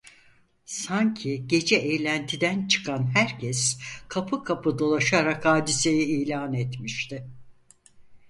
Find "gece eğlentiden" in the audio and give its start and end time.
1.47-2.67